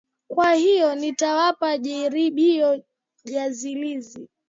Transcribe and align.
Kwa 0.27 0.53
hiyo, 0.53 0.95
nitawapa 0.95 1.77
jaribio 1.77 2.83
jazilizi. 3.25 4.29